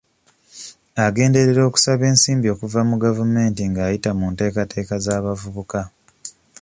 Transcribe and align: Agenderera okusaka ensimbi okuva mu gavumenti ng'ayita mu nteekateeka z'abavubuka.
Agenderera 1.05 1.61
okusaka 1.65 2.03
ensimbi 2.11 2.47
okuva 2.53 2.79
mu 2.89 2.95
gavumenti 3.03 3.61
ng'ayita 3.69 4.11
mu 4.19 4.25
nteekateeka 4.31 4.95
z'abavubuka. 5.05 5.79